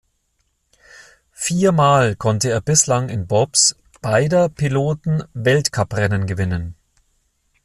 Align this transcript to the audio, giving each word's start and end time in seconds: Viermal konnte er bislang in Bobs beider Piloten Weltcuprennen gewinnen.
Viermal 1.35 2.15
konnte 2.15 2.49
er 2.49 2.59
bislang 2.59 3.07
in 3.09 3.27
Bobs 3.27 3.75
beider 4.01 4.49
Piloten 4.49 5.21
Weltcuprennen 5.35 6.25
gewinnen. 6.25 6.73